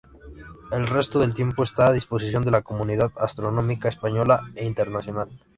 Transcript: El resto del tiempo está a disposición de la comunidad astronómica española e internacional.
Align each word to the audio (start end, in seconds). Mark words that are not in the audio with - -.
El 0.71 0.87
resto 0.87 1.19
del 1.19 1.35
tiempo 1.35 1.61
está 1.63 1.85
a 1.85 1.91
disposición 1.91 2.43
de 2.43 2.49
la 2.49 2.63
comunidad 2.63 3.11
astronómica 3.19 3.87
española 3.87 4.49
e 4.55 4.65
internacional. 4.65 5.29